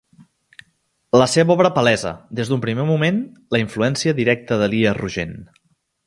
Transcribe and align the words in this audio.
La 1.21 1.25
seva 1.33 1.53
obra 1.57 1.71
palesa, 1.75 2.13
des 2.39 2.49
d'un 2.51 2.63
primer 2.65 2.85
moment, 2.89 3.19
la 3.57 3.61
influència 3.67 4.15
directa 4.21 4.59
d'Elies 4.63 4.97
Rogent. 5.01 5.37